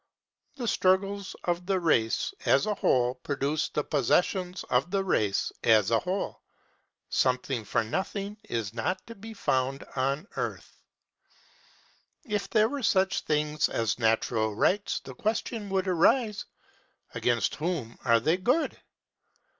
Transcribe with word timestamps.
The 0.55 0.67
struggles 0.67 1.35
of 1.43 1.67
the 1.67 1.79
race 1.79 2.33
as 2.43 2.65
a 2.65 2.73
whole 2.73 3.13
produce 3.13 3.69
the 3.69 3.83
possessions 3.83 4.63
of 4.67 4.89
the 4.89 5.03
race 5.03 5.51
as 5.63 5.91
a 5.91 5.99
whole. 5.99 6.41
Something 7.09 7.63
for 7.63 7.83
nothing 7.83 8.37
is 8.49 8.73
not 8.73 9.05
to 9.05 9.13
be 9.13 9.35
found 9.35 9.83
on 9.95 10.25
earth. 10.37 10.81
If 12.23 12.49
there 12.49 12.67
were 12.67 12.81
such 12.81 13.21
things 13.21 13.69
as 13.69 13.99
natural 13.99 14.55
rights, 14.55 14.99
the 15.01 15.13
question 15.13 15.69
would 15.69 15.87
arise, 15.87 16.45
Against 17.13 17.53
whom 17.57 17.99
are 18.03 18.19
they 18.19 18.37
good? 18.37 18.79